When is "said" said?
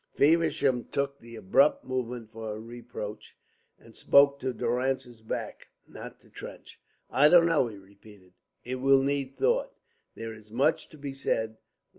11.13-11.57